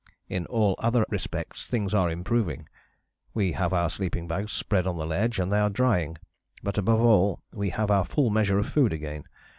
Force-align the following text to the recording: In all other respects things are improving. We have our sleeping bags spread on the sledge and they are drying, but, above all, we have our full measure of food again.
In 0.27 0.47
all 0.47 0.73
other 0.79 1.05
respects 1.09 1.63
things 1.67 1.93
are 1.93 2.09
improving. 2.09 2.67
We 3.35 3.51
have 3.51 3.71
our 3.71 3.87
sleeping 3.87 4.27
bags 4.27 4.51
spread 4.51 4.87
on 4.87 4.97
the 4.97 5.05
sledge 5.05 5.37
and 5.37 5.51
they 5.53 5.59
are 5.59 5.69
drying, 5.69 6.17
but, 6.63 6.79
above 6.79 7.01
all, 7.01 7.43
we 7.53 7.69
have 7.69 7.91
our 7.91 8.05
full 8.05 8.31
measure 8.31 8.57
of 8.57 8.67
food 8.67 8.93
again. 8.93 9.25